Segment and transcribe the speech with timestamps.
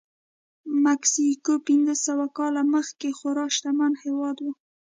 [0.85, 4.45] مکسیکو پنځه سوه کاله مخکې خورا شتمن هېواد و.